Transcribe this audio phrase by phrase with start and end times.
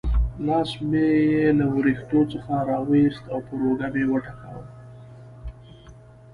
[0.45, 4.63] لاس مې یې له وریښتو څخه را وایست او پر اوږه مې وټکاوه.